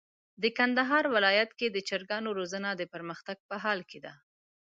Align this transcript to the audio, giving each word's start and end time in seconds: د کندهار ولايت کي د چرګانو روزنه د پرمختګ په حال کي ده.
د 0.41 0.43
کندهار 0.57 1.03
ولايت 1.15 1.49
کي 1.59 1.67
د 1.71 1.77
چرګانو 1.89 2.29
روزنه 2.39 2.69
د 2.75 2.81
پرمختګ 2.93 3.37
په 3.49 3.55
حال 3.63 3.79
کي 3.89 3.99
ده. 4.05 4.13